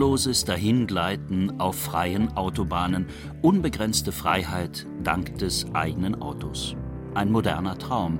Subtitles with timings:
[0.00, 3.04] Endloses Dahingleiten auf freien Autobahnen,
[3.42, 6.74] unbegrenzte Freiheit dank des eigenen Autos.
[7.14, 8.18] Ein moderner Traum.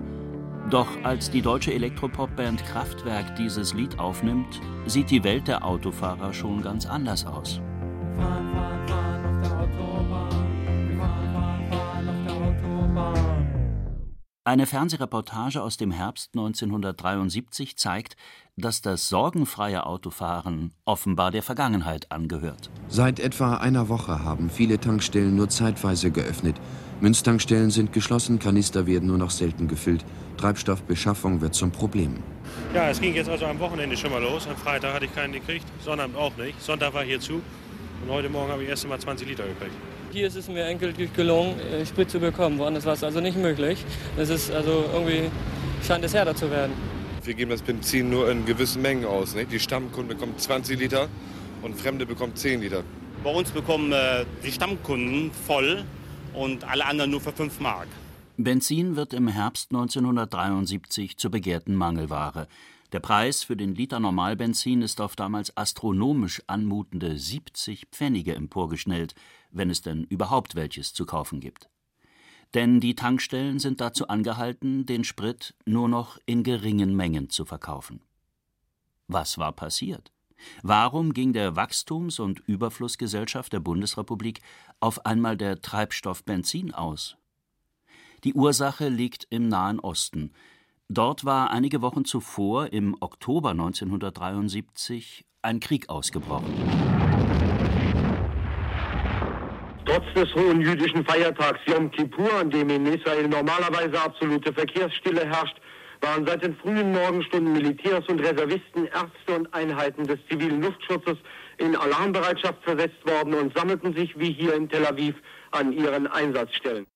[0.68, 6.60] Doch als die deutsche Elektropopband Kraftwerk dieses Lied aufnimmt, sieht die Welt der Autofahrer schon
[6.60, 7.62] ganz anders aus.
[14.42, 18.16] Eine Fernsehreportage aus dem Herbst 1973 zeigt,
[18.56, 22.70] dass das sorgenfreie Autofahren offenbar der Vergangenheit angehört.
[22.88, 26.56] Seit etwa einer Woche haben viele Tankstellen nur zeitweise geöffnet.
[27.02, 30.06] Münztankstellen sind geschlossen, Kanister werden nur noch selten gefüllt.
[30.38, 32.22] Treibstoffbeschaffung wird zum Problem.
[32.72, 34.48] Ja, es ging jetzt also am Wochenende schon mal los.
[34.48, 36.58] Am Freitag hatte ich keinen gekriegt, Sonnabend auch nicht.
[36.62, 39.76] Sonntag war hier zu und heute Morgen habe ich erst einmal 20 Liter gekriegt.
[40.12, 42.58] Hier ist es mir endgültig gelungen, äh, Sprit zu bekommen.
[42.58, 43.84] Woanders war es also nicht möglich.
[44.16, 45.30] Es ist also irgendwie
[45.86, 46.72] scheint es härter zu werden.
[47.22, 49.36] Wir geben das Benzin nur in gewissen Mengen aus.
[49.36, 49.52] Nicht?
[49.52, 51.08] Die Stammkunde bekommt 20 Liter
[51.62, 52.82] und Fremde bekommt 10 Liter.
[53.22, 55.84] Bei uns bekommen äh, die Stammkunden voll
[56.34, 57.86] und alle anderen nur für 5 Mark.
[58.36, 62.48] Benzin wird im Herbst 1973 zur begehrten Mangelware.
[62.92, 69.14] Der Preis für den Liter Normalbenzin ist auf damals astronomisch anmutende 70 Pfennige emporgeschnellt,
[69.52, 71.68] wenn es denn überhaupt welches zu kaufen gibt
[72.54, 78.00] denn die Tankstellen sind dazu angehalten, den Sprit nur noch in geringen Mengen zu verkaufen.
[79.06, 80.12] Was war passiert?
[80.62, 84.40] Warum ging der Wachstums- und Überflussgesellschaft der Bundesrepublik
[84.80, 87.16] auf einmal der Treibstoff Benzin aus?
[88.24, 90.32] Die Ursache liegt im Nahen Osten.
[90.88, 96.99] Dort war einige Wochen zuvor, im Oktober 1973, ein Krieg ausgebrochen.
[99.86, 105.56] Trotz des hohen jüdischen Feiertags Yom Kippur, an dem in Israel normalerweise absolute Verkehrsstille herrscht,
[106.00, 111.16] waren seit den frühen Morgenstunden Militärs und Reservisten, Ärzte und Einheiten des zivilen Luftschutzes
[111.58, 115.14] in Alarmbereitschaft versetzt worden und sammelten sich wie hier in Tel Aviv
[115.50, 116.86] an ihren Einsatzstellen.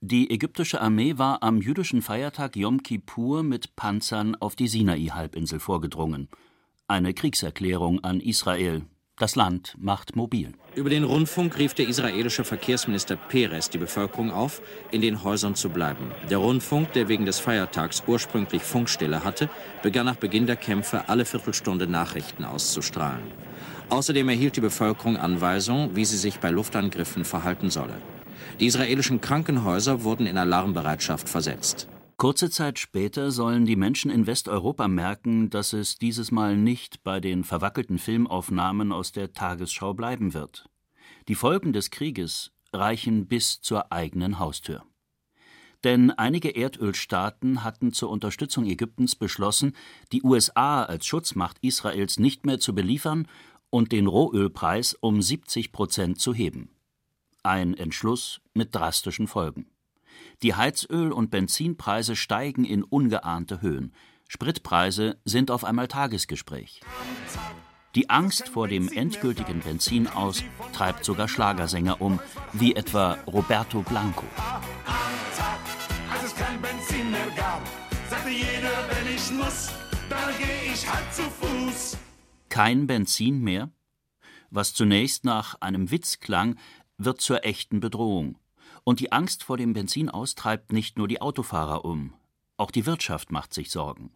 [0.00, 6.28] Die ägyptische Armee war am jüdischen Feiertag Yom Kippur mit Panzern auf die Sinai-Halbinsel vorgedrungen.
[6.88, 8.82] Eine Kriegserklärung an Israel,
[9.22, 10.52] das Land macht mobil.
[10.74, 15.68] Über den Rundfunk rief der israelische Verkehrsminister Peres die Bevölkerung auf, in den Häusern zu
[15.68, 16.10] bleiben.
[16.28, 19.48] Der Rundfunk, der wegen des Feiertags ursprünglich Funkstille hatte,
[19.80, 23.22] begann nach Beginn der Kämpfe alle Viertelstunde Nachrichten auszustrahlen.
[23.90, 28.02] Außerdem erhielt die Bevölkerung Anweisungen, wie sie sich bei Luftangriffen verhalten solle.
[28.58, 31.86] Die israelischen Krankenhäuser wurden in Alarmbereitschaft versetzt.
[32.16, 37.20] Kurze Zeit später sollen die Menschen in Westeuropa merken, dass es dieses Mal nicht bei
[37.20, 40.68] den verwackelten Filmaufnahmen aus der Tagesschau bleiben wird.
[41.28, 44.84] Die Folgen des Krieges reichen bis zur eigenen Haustür.
[45.84, 49.74] Denn einige Erdölstaaten hatten zur Unterstützung Ägyptens beschlossen,
[50.12, 53.26] die USA als Schutzmacht Israels nicht mehr zu beliefern
[53.70, 56.70] und den Rohölpreis um 70 Prozent zu heben.
[57.42, 59.66] Ein Entschluss mit drastischen Folgen.
[60.42, 63.92] Die Heizöl- und Benzinpreise steigen in ungeahnte Höhen.
[64.28, 66.80] Spritpreise sind auf einmal Tagesgespräch.
[67.94, 72.20] Die Angst vor dem endgültigen Benzinaus treibt sogar Schlagersänger um,
[72.54, 74.24] wie etwa Roberto Blanco.
[76.10, 77.60] Als es kein Benzin mehr gab,
[78.08, 79.70] sagte jeder, wenn ich muss,
[80.08, 81.98] dann gehe ich halt zu Fuß.
[82.48, 83.70] Kein Benzin mehr?
[84.50, 86.56] Was zunächst nach einem Witz klang,
[86.96, 88.38] wird zur echten Bedrohung.
[88.84, 92.14] Und die Angst vor dem Benzinaus treibt nicht nur die Autofahrer um,
[92.56, 94.10] auch die Wirtschaft macht sich Sorgen.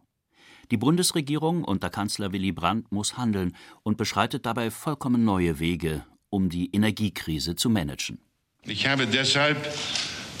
[0.71, 6.49] Die Bundesregierung unter Kanzler Willy Brandt muss handeln und beschreitet dabei vollkommen neue Wege, um
[6.49, 8.19] die Energiekrise zu managen.
[8.65, 9.57] Ich habe deshalb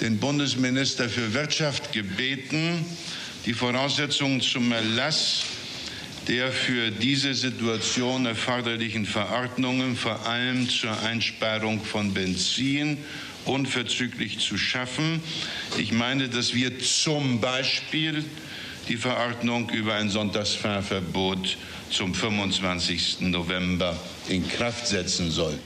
[0.01, 2.85] den Bundesminister für Wirtschaft gebeten,
[3.45, 5.45] die Voraussetzungen zum Erlass
[6.27, 12.97] der für diese Situation erforderlichen Verordnungen, vor allem zur Einsparung von Benzin
[13.47, 15.21] unverzüglich zu schaffen.
[15.77, 18.25] Ich meine, dass wir zum Beispiel
[18.87, 21.57] die Verordnung über ein Sonntagsfahrverbot
[21.89, 23.21] zum 25.
[23.21, 23.97] November
[24.27, 25.59] in Kraft setzen sollen.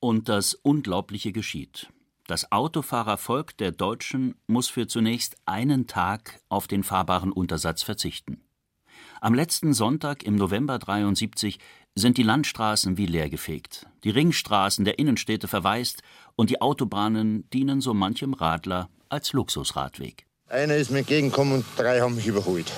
[0.00, 1.88] Und das Unglaubliche geschieht.
[2.26, 8.40] Das Autofahrervolk der Deutschen muss für zunächst einen Tag auf den fahrbaren Untersatz verzichten.
[9.20, 11.58] Am letzten Sonntag im November 73
[11.94, 16.02] sind die Landstraßen wie leergefegt, die Ringstraßen der Innenstädte verwaist
[16.36, 20.26] und die Autobahnen dienen so manchem Radler als Luxusradweg.
[20.48, 22.72] Einer ist mir entgegengekommen und drei haben mich überholt.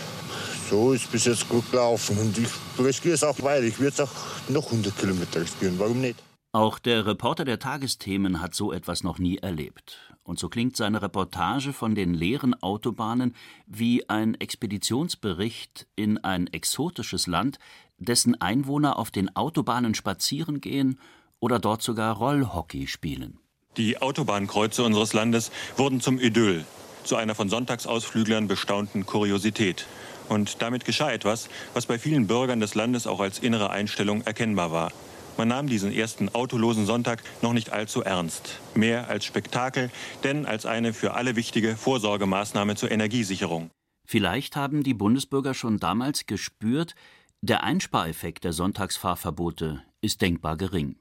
[0.68, 3.64] So ist bis jetzt gut gelaufen und ich riskiere es auch weiter.
[3.64, 4.12] Ich würde es auch
[4.48, 5.78] noch 100 Kilometer riskieren.
[5.78, 6.20] Warum nicht?
[6.52, 9.98] Auch der Reporter der Tagesthemen hat so etwas noch nie erlebt.
[10.22, 13.34] Und so klingt seine Reportage von den leeren Autobahnen
[13.66, 17.58] wie ein Expeditionsbericht in ein exotisches Land,
[17.98, 20.98] dessen Einwohner auf den Autobahnen spazieren gehen
[21.40, 23.38] oder dort sogar Rollhockey spielen.
[23.76, 26.64] Die Autobahnkreuze unseres Landes wurden zum Idyll,
[27.02, 29.86] zu einer von Sonntagsausflüglern bestaunten Kuriosität.
[30.28, 34.72] Und damit geschah etwas, was bei vielen Bürgern des Landes auch als innere Einstellung erkennbar
[34.72, 34.92] war.
[35.36, 38.60] Man nahm diesen ersten autolosen Sonntag noch nicht allzu ernst.
[38.74, 39.90] Mehr als Spektakel,
[40.22, 43.70] denn als eine für alle wichtige Vorsorgemaßnahme zur Energiesicherung.
[44.06, 46.94] Vielleicht haben die Bundesbürger schon damals gespürt,
[47.46, 50.96] der Einspareffekt der Sonntagsfahrverbote ist denkbar gering.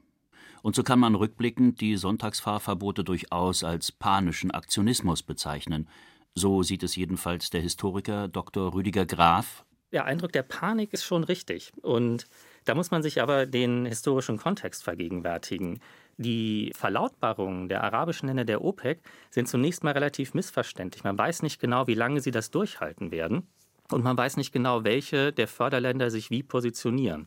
[0.62, 5.88] Und so kann man rückblickend die Sonntagsfahrverbote durchaus als panischen Aktionismus bezeichnen.
[6.34, 8.74] So sieht es jedenfalls der Historiker Dr.
[8.74, 9.64] Rüdiger Graf.
[9.90, 11.72] Der Eindruck der Panik ist schon richtig.
[11.80, 12.26] Und
[12.66, 15.80] da muss man sich aber den historischen Kontext vergegenwärtigen.
[16.18, 19.00] Die Verlautbarungen der arabischen Länder der OPEC
[19.30, 21.04] sind zunächst mal relativ missverständlich.
[21.04, 23.48] Man weiß nicht genau, wie lange sie das durchhalten werden.
[23.90, 27.26] Und man weiß nicht genau, welche der Förderländer sich wie positionieren.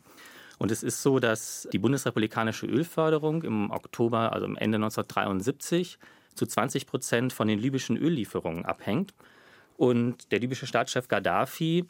[0.57, 5.99] Und es ist so, dass die bundesrepublikanische Ölförderung im Oktober, also am Ende 1973,
[6.33, 9.13] zu 20 Prozent von den libyschen Öllieferungen abhängt.
[9.75, 11.85] Und der libysche Staatschef Gaddafi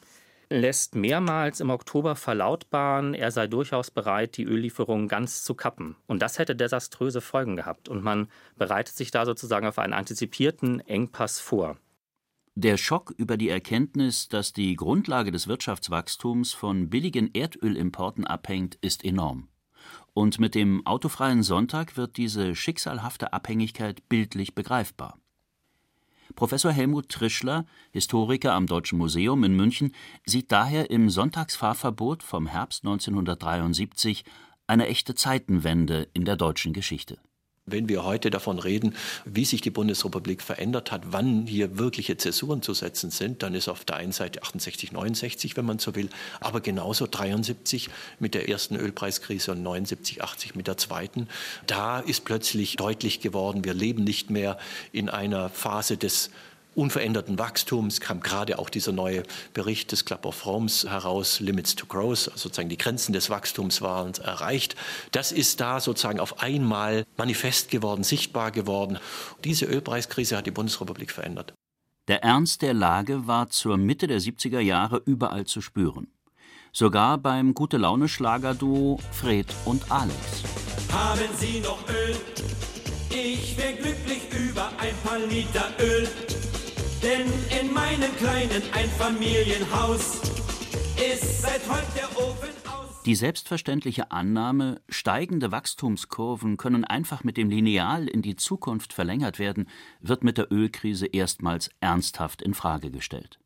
[0.50, 5.96] lässt mehrmals im Oktober verlautbaren, er sei durchaus bereit, die Öllieferungen ganz zu kappen.
[6.06, 7.88] Und das hätte desaströse Folgen gehabt.
[7.88, 11.76] Und man bereitet sich da sozusagen auf einen antizipierten Engpass vor.
[12.60, 19.04] Der Schock über die Erkenntnis, dass die Grundlage des Wirtschaftswachstums von billigen Erdölimporten abhängt, ist
[19.04, 19.46] enorm.
[20.12, 25.20] Und mit dem autofreien Sonntag wird diese schicksalhafte Abhängigkeit bildlich begreifbar.
[26.34, 29.94] Professor Helmut Trischler, Historiker am Deutschen Museum in München,
[30.26, 34.24] sieht daher im Sonntagsfahrverbot vom Herbst 1973
[34.66, 37.20] eine echte Zeitenwende in der deutschen Geschichte.
[37.70, 38.94] Wenn wir heute davon reden,
[39.24, 43.68] wie sich die Bundesrepublik verändert hat, wann hier wirkliche Zäsuren zu setzen sind, dann ist
[43.68, 46.08] auf der einen Seite 68, 69, wenn man so will,
[46.40, 47.88] aber genauso 73
[48.18, 51.28] mit der ersten Ölpreiskrise und 79, 80 mit der zweiten.
[51.66, 54.58] Da ist plötzlich deutlich geworden, wir leben nicht mehr
[54.92, 56.30] in einer Phase des
[56.78, 61.86] unveränderten Wachstums kam gerade auch dieser neue Bericht des Club of Rome's heraus, Limits to
[61.86, 64.76] Growth, also sozusagen die Grenzen des Wachstums waren erreicht.
[65.10, 68.98] Das ist da sozusagen auf einmal manifest geworden, sichtbar geworden.
[69.44, 71.52] Diese Ölpreiskrise hat die Bundesrepublik verändert.
[72.06, 76.06] Der Ernst der Lage war zur Mitte der 70er Jahre überall zu spüren.
[76.72, 80.16] Sogar beim Gute-Laune-Schlagerduo Fred und Alex.
[80.92, 82.16] Haben Sie noch Öl?
[83.10, 86.08] Ich wäre glücklich über ein paar Liter Öl.
[87.02, 87.26] Denn
[87.60, 90.20] in meinem kleinen Einfamilienhaus
[90.96, 93.02] ist seit heute der Ofen aus.
[93.04, 99.68] Die selbstverständliche Annahme, steigende Wachstumskurven können einfach mit dem Lineal in die Zukunft verlängert werden,
[100.00, 103.38] wird mit der Ölkrise erstmals ernsthaft in Frage gestellt.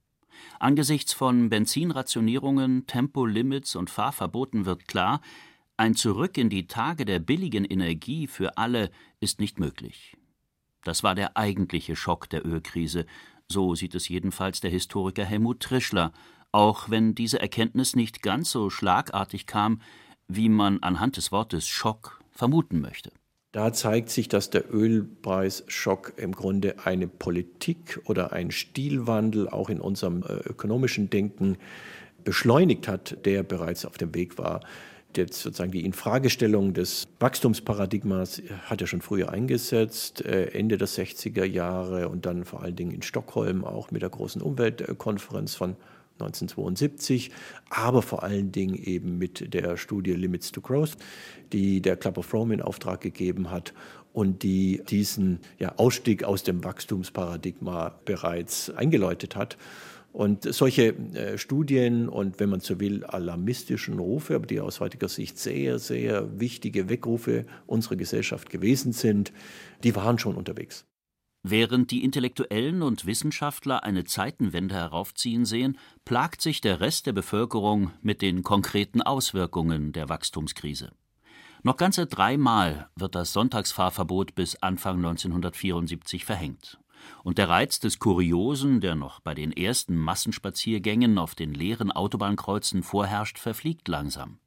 [0.58, 5.20] Angesichts von Benzinrationierungen, Tempolimits und Fahrverboten wird klar,
[5.76, 8.90] ein Zurück in die Tage der billigen Energie für alle
[9.20, 10.16] ist nicht möglich.
[10.84, 13.06] Das war der eigentliche Schock der Ölkrise,
[13.52, 16.12] so sieht es jedenfalls der Historiker Helmut Trischler,
[16.50, 19.80] auch wenn diese Erkenntnis nicht ganz so schlagartig kam,
[20.26, 23.12] wie man anhand des Wortes Schock vermuten möchte.
[23.52, 29.80] Da zeigt sich, dass der Ölpreisschock im Grunde eine Politik oder ein Stilwandel auch in
[29.80, 31.59] unserem äh, ökonomischen Denken
[32.25, 34.61] beschleunigt hat, der bereits auf dem Weg war
[35.16, 41.45] jetzt sozusagen die Infragestellung des Wachstumsparadigmas hat er schon früher eingesetzt, äh, Ende der 60er
[41.45, 45.76] Jahre und dann vor allen Dingen in Stockholm auch mit der großen Umweltkonferenz von
[46.14, 47.31] 1972,
[47.71, 50.97] aber vor allen Dingen eben mit der Studie Limits to Growth,
[51.52, 53.73] die der Club of Rome in Auftrag gegeben hat
[54.12, 59.57] und die diesen ja, Ausstieg aus dem Wachstumsparadigma bereits eingeläutet hat.
[60.12, 65.38] Und solche äh, Studien und, wenn man so will, alarmistischen Rufe, die aus heutiger Sicht
[65.38, 69.33] sehr, sehr wichtige Weckrufe unserer Gesellschaft gewesen sind,
[69.83, 70.85] die waren schon unterwegs.
[71.45, 77.90] Während die Intellektuellen und Wissenschaftler eine Zeitenwende heraufziehen sehen, plagt sich der Rest der Bevölkerung
[78.00, 80.92] mit den konkreten Auswirkungen der Wachstumskrise.
[81.64, 86.78] Noch ganze dreimal wird das Sonntagsfahrverbot bis Anfang 1974 verhängt.
[87.25, 92.82] Und der Reiz des Kuriosen, der noch bei den ersten Massenspaziergängen auf den leeren Autobahnkreuzen
[92.82, 94.38] vorherrscht, verfliegt langsam.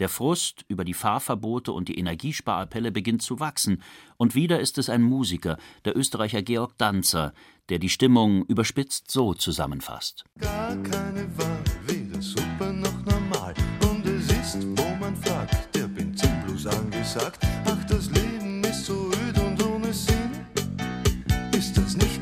[0.00, 3.82] Der Frust über die Fahrverbote und die Energiesparappelle beginnt zu wachsen,
[4.16, 7.34] und wieder ist es ein Musiker, der Österreicher Georg Danzer,
[7.68, 10.24] der die Stimmung überspitzt so zusammenfasst.
[10.38, 13.54] Gar keine Wahl, weder super noch normal.
[13.82, 17.46] Und es ist, wo man fragt, der Benzinblues angesagt.
[17.66, 19.39] Ach, das Leben ist so öd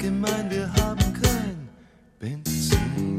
[0.03, 1.69] wir haben kein
[2.21, 3.19] Benzin.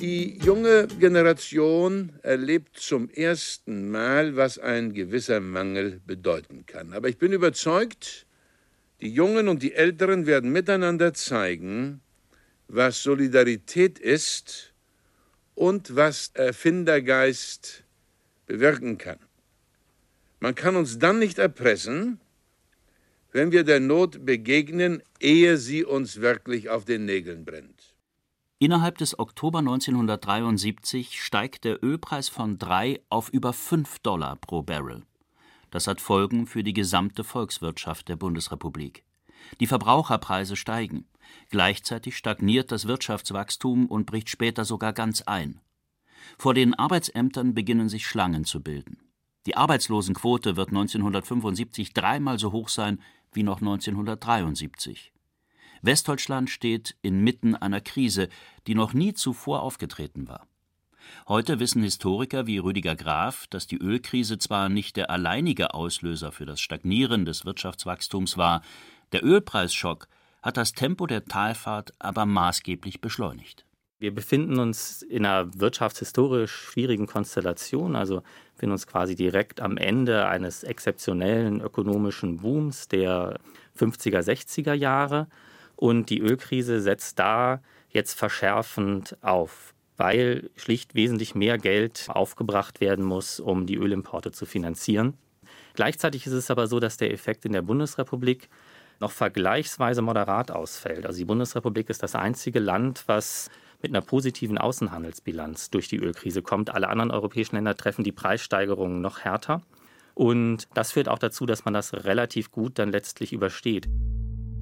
[0.00, 6.92] Die junge Generation erlebt zum ersten Mal, was ein gewisser Mangel bedeuten kann.
[6.92, 8.26] Aber ich bin überzeugt,
[9.02, 12.00] die Jungen und die Älteren werden miteinander zeigen,
[12.68, 14.72] was Solidarität ist
[15.54, 17.84] und was Erfindergeist
[18.46, 19.18] bewirken kann.
[20.40, 22.20] Man kann uns dann nicht erpressen,
[23.36, 27.94] wenn wir der Not begegnen, ehe sie uns wirklich auf den Nägeln brennt.
[28.58, 35.02] Innerhalb des Oktober 1973 steigt der Ölpreis von 3 auf über 5 Dollar pro Barrel.
[35.70, 39.04] Das hat Folgen für die gesamte Volkswirtschaft der Bundesrepublik.
[39.60, 41.04] Die Verbraucherpreise steigen.
[41.50, 45.60] Gleichzeitig stagniert das Wirtschaftswachstum und bricht später sogar ganz ein.
[46.38, 48.96] Vor den Arbeitsämtern beginnen sich Schlangen zu bilden.
[49.46, 53.00] Die Arbeitslosenquote wird 1975 dreimal so hoch sein
[53.36, 55.12] wie noch 1973.
[55.82, 58.28] Westdeutschland steht inmitten einer Krise,
[58.66, 60.48] die noch nie zuvor aufgetreten war.
[61.28, 66.46] Heute wissen Historiker wie Rüdiger Graf, dass die Ölkrise zwar nicht der alleinige Auslöser für
[66.46, 68.62] das Stagnieren des Wirtschaftswachstums war,
[69.12, 70.08] der Ölpreisschock
[70.42, 73.65] hat das Tempo der Talfahrt aber maßgeblich beschleunigt.
[73.98, 78.22] Wir befinden uns in einer wirtschaftshistorisch schwierigen Konstellation, also
[78.52, 83.40] befinden uns quasi direkt am Ende eines exzeptionellen ökonomischen Booms der
[83.78, 85.28] 50er, 60er Jahre.
[85.76, 93.04] Und die Ölkrise setzt da jetzt verschärfend auf, weil schlicht wesentlich mehr Geld aufgebracht werden
[93.04, 95.14] muss, um die Ölimporte zu finanzieren.
[95.72, 98.50] Gleichzeitig ist es aber so, dass der Effekt in der Bundesrepublik
[99.00, 101.06] noch vergleichsweise moderat ausfällt.
[101.06, 103.50] Also die Bundesrepublik ist das einzige Land, was
[103.82, 106.70] mit einer positiven Außenhandelsbilanz durch die Ölkrise kommt.
[106.70, 109.62] Alle anderen europäischen Länder treffen die Preissteigerungen noch härter.
[110.14, 113.88] Und das führt auch dazu, dass man das relativ gut dann letztlich übersteht.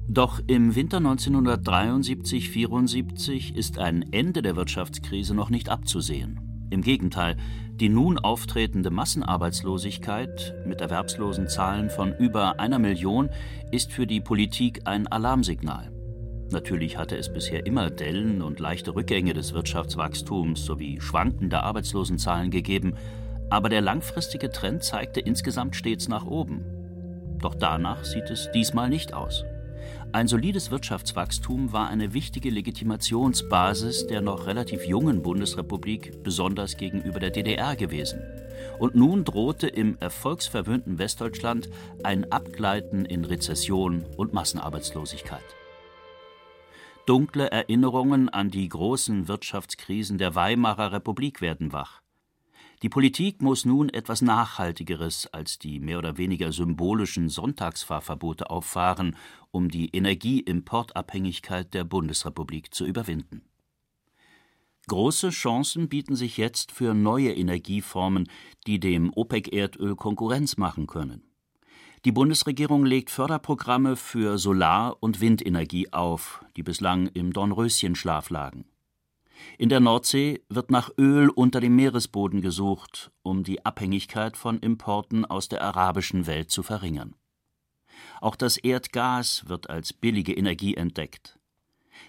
[0.07, 6.39] Doch im Winter 1973-74 ist ein Ende der Wirtschaftskrise noch nicht abzusehen.
[6.69, 7.37] Im Gegenteil,
[7.79, 13.29] die nun auftretende Massenarbeitslosigkeit mit Erwerbslosenzahlen von über einer Million
[13.71, 15.91] ist für die Politik ein Alarmsignal.
[16.51, 22.95] Natürlich hatte es bisher immer Dellen und leichte Rückgänge des Wirtschaftswachstums sowie schwankende Arbeitslosenzahlen gegeben,
[23.49, 26.63] aber der langfristige Trend zeigte insgesamt stets nach oben.
[27.39, 29.43] Doch danach sieht es diesmal nicht aus.
[30.11, 37.31] Ein solides Wirtschaftswachstum war eine wichtige Legitimationsbasis der noch relativ jungen Bundesrepublik, besonders gegenüber der
[37.31, 38.21] DDR gewesen.
[38.79, 41.69] Und nun drohte im erfolgsverwöhnten Westdeutschland
[42.03, 45.43] ein Abgleiten in Rezession und Massenarbeitslosigkeit.
[47.05, 52.01] Dunkle Erinnerungen an die großen Wirtschaftskrisen der Weimarer Republik werden wach.
[52.81, 59.15] Die Politik muss nun etwas Nachhaltigeres als die mehr oder weniger symbolischen Sonntagsfahrverbote auffahren,
[59.51, 63.43] um die Energieimportabhängigkeit der Bundesrepublik zu überwinden.
[64.87, 68.27] Große Chancen bieten sich jetzt für neue Energieformen,
[68.65, 71.34] die dem OPEC-Erdöl Konkurrenz machen können.
[72.05, 78.65] Die Bundesregierung legt Förderprogramme für Solar- und Windenergie auf, die bislang im Dornröschenschlaf lagen.
[79.57, 85.25] In der Nordsee wird nach Öl unter dem Meeresboden gesucht, um die Abhängigkeit von Importen
[85.25, 87.15] aus der arabischen Welt zu verringern.
[88.21, 91.39] Auch das Erdgas wird als billige Energie entdeckt.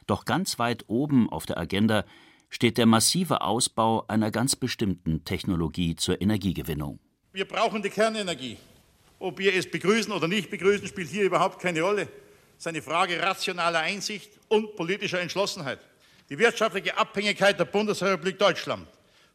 [0.07, 2.05] Doch ganz weit oben auf der Agenda
[2.51, 7.01] steht der massive Ausbau einer ganz bestimmten Technologie zur Energiegewinnung.
[7.33, 8.59] Wir brauchen die Kernenergie.
[9.19, 12.03] Ob wir es begrüßen oder nicht begrüßen, spielt hier überhaupt keine Rolle.
[12.03, 15.81] Es ist eine Frage rationaler Einsicht und politischer Entschlossenheit.
[16.29, 18.87] Die wirtschaftliche Abhängigkeit der Bundesrepublik Deutschland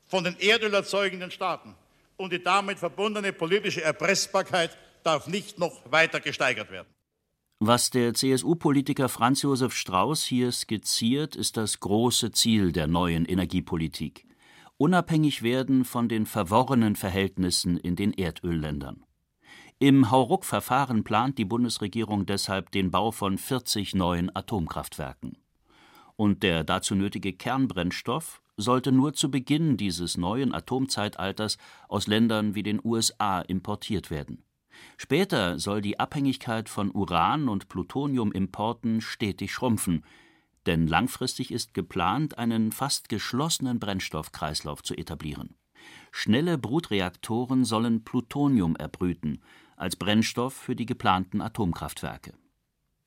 [0.08, 1.76] von den erdölerzeugenden Staaten
[2.18, 6.88] und die damit verbundene politische Erpressbarkeit darf nicht noch weiter gesteigert werden.
[7.60, 14.26] Was der CSU-Politiker Franz Josef Strauß hier skizziert, ist das große Ziel der neuen Energiepolitik.
[14.78, 19.04] Unabhängig werden von den verworrenen Verhältnissen in den Erdölländern.
[19.82, 25.38] Im Hauruck-Verfahren plant die Bundesregierung deshalb den Bau von 40 neuen Atomkraftwerken.
[26.16, 31.58] Und der dazu nötige Kernbrennstoff sollte nur zu Beginn dieses neuen Atomzeitalters
[31.88, 34.44] aus Ländern wie den USA importiert werden.
[34.98, 40.06] Später soll die Abhängigkeit von Uran- und Plutoniumimporten stetig schrumpfen,
[40.68, 45.56] denn langfristig ist geplant, einen fast geschlossenen Brennstoffkreislauf zu etablieren.
[46.12, 49.42] Schnelle Brutreaktoren sollen Plutonium erbrüten,
[49.82, 52.34] als Brennstoff für die geplanten Atomkraftwerke.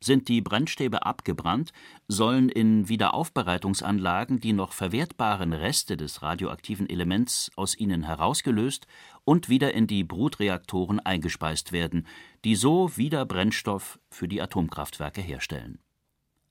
[0.00, 1.72] Sind die Brennstäbe abgebrannt,
[2.08, 8.86] sollen in Wiederaufbereitungsanlagen die noch verwertbaren Reste des radioaktiven Elements aus ihnen herausgelöst
[9.24, 12.06] und wieder in die Brutreaktoren eingespeist werden,
[12.44, 15.78] die so wieder Brennstoff für die Atomkraftwerke herstellen.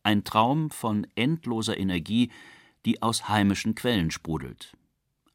[0.01, 2.31] Ein Traum von endloser Energie,
[2.85, 4.73] die aus heimischen Quellen sprudelt.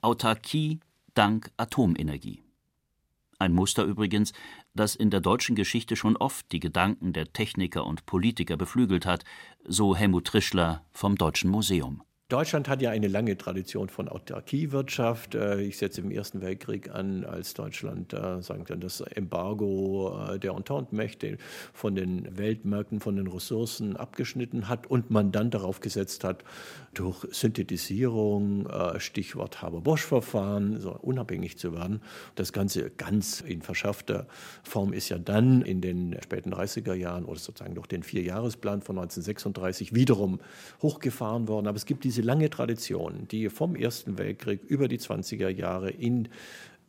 [0.01, 0.81] Autarkie
[1.15, 2.43] dank Atomenergie.
[3.41, 4.33] Ein Muster übrigens,
[4.75, 9.25] das in der deutschen Geschichte schon oft die Gedanken der Techniker und Politiker beflügelt hat,
[9.65, 12.03] so Helmut Trischler vom Deutschen Museum.
[12.31, 15.35] Deutschland hat ja eine lange Tradition von Autarkiewirtschaft.
[15.35, 20.39] Äh, ich setze im Ersten Weltkrieg an, als Deutschland äh, sagen wir, das Embargo äh,
[20.39, 21.39] der Entente-Mächte
[21.73, 26.45] von den Weltmärkten, von den Ressourcen abgeschnitten hat und man dann darauf gesetzt hat,
[26.93, 28.69] durch Synthetisierung,
[28.99, 32.01] Stichwort Haber-Bosch-Verfahren, so unabhängig zu werden.
[32.35, 34.27] Das Ganze ganz in verschaffter
[34.65, 38.99] Form ist ja dann in den späten 30er Jahren oder sozusagen durch den Vierjahresplan von
[38.99, 40.41] 1936 wiederum
[40.83, 41.69] hochgefahren worden.
[41.69, 45.91] Aber es gibt diese diese lange Tradition, die vom Ersten Weltkrieg über die 20er Jahre
[45.91, 46.29] in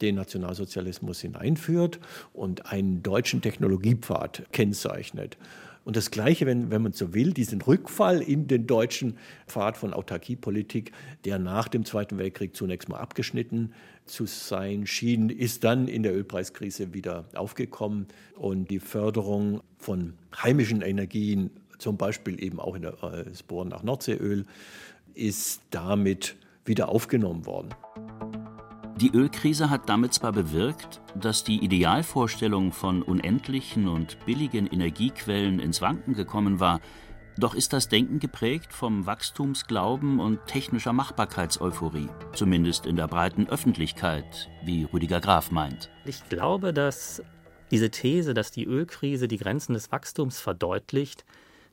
[0.01, 1.99] den Nationalsozialismus hineinführt
[2.33, 5.37] und einen deutschen Technologiepfad kennzeichnet.
[5.85, 9.93] Und das Gleiche, wenn, wenn man so will, diesen Rückfall in den deutschen Pfad von
[9.93, 10.93] Autarkiepolitik,
[11.25, 13.73] der nach dem Zweiten Weltkrieg zunächst mal abgeschnitten
[14.05, 18.07] zu sein schien, ist dann in der Ölpreiskrise wieder aufgekommen.
[18.35, 23.69] Und die Förderung von heimischen Energien, zum Beispiel eben auch in der, äh, das Bohren
[23.69, 24.45] nach Nordseeöl,
[25.19, 27.73] ist damit wieder aufgenommen worden.
[28.99, 35.81] Die Ölkrise hat damit zwar bewirkt, dass die Idealvorstellung von unendlichen und billigen Energiequellen ins
[35.81, 36.81] Wanken gekommen war,
[37.37, 44.49] doch ist das Denken geprägt vom Wachstumsglauben und technischer Machbarkeitseuphorie, zumindest in der breiten Öffentlichkeit,
[44.65, 45.89] wie Rüdiger Graf meint.
[46.03, 47.23] Ich glaube, dass
[47.71, 51.23] diese These, dass die Ölkrise die Grenzen des Wachstums verdeutlicht,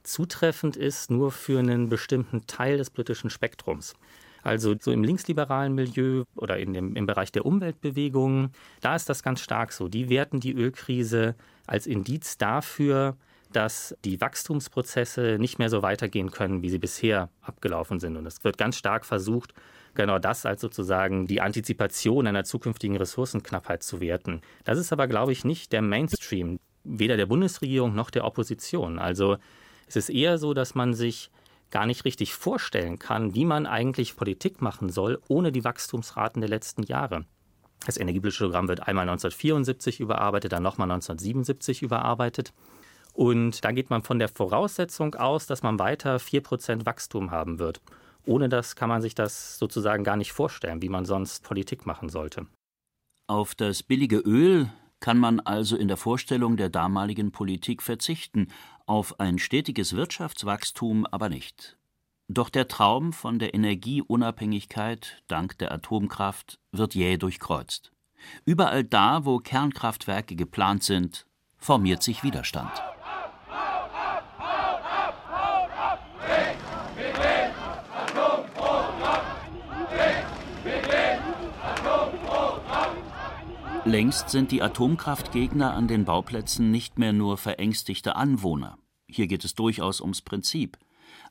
[0.06, 3.94] zutreffend ist nur für einen bestimmten Teil des politischen Spektrums.
[4.42, 9.24] Also so im linksliberalen Milieu oder in dem, im Bereich der Umweltbewegungen, da ist das
[9.24, 9.88] ganz stark so.
[9.88, 11.34] Die werten die Ölkrise
[11.66, 13.16] als Indiz dafür,
[13.52, 18.16] dass die Wachstumsprozesse nicht mehr so weitergehen können, wie sie bisher abgelaufen sind.
[18.16, 19.52] Und es wird ganz stark versucht,
[19.94, 24.42] genau das als sozusagen die Antizipation einer zukünftigen Ressourcenknappheit zu werten.
[24.64, 29.00] Das ist aber, glaube ich, nicht der Mainstream, weder der Bundesregierung noch der Opposition.
[29.00, 29.38] Also
[29.86, 31.30] es ist eher so, dass man sich
[31.70, 36.50] gar nicht richtig vorstellen kann, wie man eigentlich Politik machen soll, ohne die Wachstumsraten der
[36.50, 37.24] letzten Jahre.
[37.84, 42.52] Das Energiepolitische Programm wird einmal 1974 überarbeitet, dann nochmal 1977 überarbeitet.
[43.12, 47.80] Und da geht man von der Voraussetzung aus, dass man weiter 4% Wachstum haben wird.
[48.26, 52.08] Ohne das kann man sich das sozusagen gar nicht vorstellen, wie man sonst Politik machen
[52.08, 52.46] sollte.
[53.28, 58.48] Auf das billige Öl kann man also in der Vorstellung der damaligen Politik verzichten,
[58.86, 61.76] auf ein stetiges Wirtschaftswachstum aber nicht.
[62.28, 67.92] Doch der Traum von der Energieunabhängigkeit dank der Atomkraft wird jäh durchkreuzt.
[68.44, 72.72] Überall da, wo Kernkraftwerke geplant sind, formiert sich Widerstand.
[83.86, 88.78] Längst sind die Atomkraftgegner an den Bauplätzen nicht mehr nur verängstigte Anwohner.
[89.06, 90.76] Hier geht es durchaus ums Prinzip.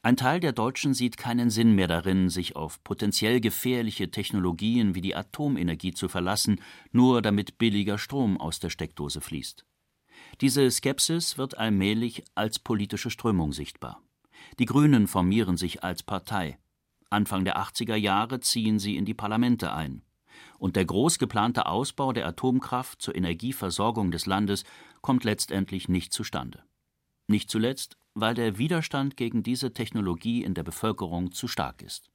[0.04, 5.02] Ein Teil der Deutschen sieht keinen Sinn mehr darin, sich auf potenziell gefährliche Technologien wie
[5.02, 6.62] die Atomenergie zu verlassen,
[6.94, 9.66] nur damit billiger Strom aus der Steckdose fließt.
[10.40, 14.02] Diese Skepsis wird allmählich als politische Strömung sichtbar.
[14.60, 16.58] Die Grünen formieren sich als Partei.
[17.10, 20.04] Anfang der 80er Jahre ziehen sie in die Parlamente ein
[20.60, 24.64] und der groß geplante Ausbau der Atomkraft zur Energieversorgung des Landes
[25.02, 26.64] kommt letztendlich nicht zustande.
[27.28, 32.10] Nicht zuletzt, weil der Widerstand gegen diese Technologie in der Bevölkerung zu stark ist.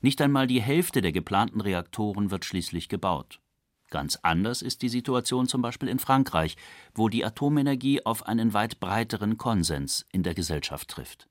[0.00, 3.40] Nicht einmal die Hälfte der geplanten Reaktoren wird schließlich gebaut.
[3.88, 6.56] Ganz anders ist die Situation zum Beispiel in Frankreich,
[6.94, 11.29] wo die Atomenergie auf einen weit breiteren Konsens in der Gesellschaft trifft.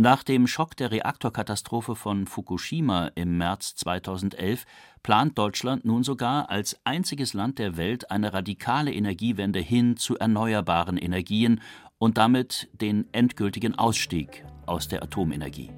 [0.00, 4.64] Nach dem Schock der Reaktorkatastrophe von Fukushima im März 2011
[5.02, 10.98] plant Deutschland nun sogar als einziges Land der Welt eine radikale Energiewende hin zu erneuerbaren
[10.98, 11.60] Energien
[11.98, 15.72] und damit den endgültigen Ausstieg aus der Atomenergie.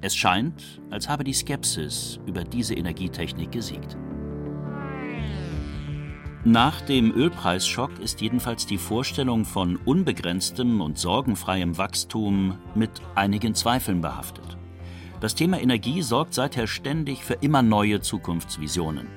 [0.00, 3.96] Es scheint, als habe die Skepsis über diese Energietechnik gesiegt.
[6.46, 14.00] Nach dem Ölpreisschock ist jedenfalls die Vorstellung von unbegrenztem und sorgenfreiem Wachstum mit einigen Zweifeln
[14.00, 14.56] behaftet.
[15.18, 19.08] Das Thema Energie sorgt seither ständig für immer neue Zukunftsvisionen.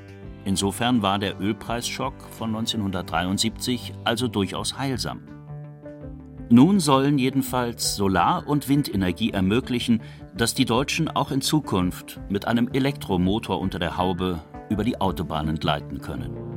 [0.43, 5.21] Insofern war der Ölpreisschock von 1973 also durchaus heilsam.
[6.49, 10.01] Nun sollen jedenfalls Solar- und Windenergie ermöglichen,
[10.35, 14.39] dass die Deutschen auch in Zukunft mit einem Elektromotor unter der Haube
[14.71, 16.48] über die Autobahnen gleiten können.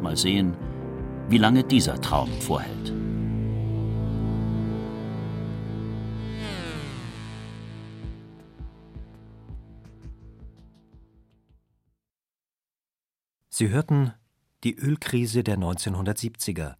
[0.00, 0.56] Mal sehen,
[1.28, 2.92] wie lange dieser Traum vorhält.
[13.58, 14.12] Sie hörten
[14.62, 16.76] die Ölkrise der 1970er.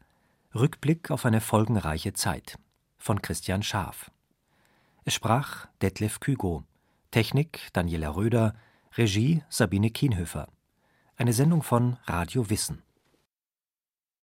[0.54, 2.56] Rückblick auf eine folgenreiche Zeit
[2.98, 4.12] von Christian Schaaf.
[5.04, 6.62] Es sprach Detlef Kügo,
[7.10, 8.54] Technik Daniela Röder,
[8.96, 10.48] Regie Sabine Kienhöfer.
[11.16, 12.82] Eine Sendung von Radio Wissen.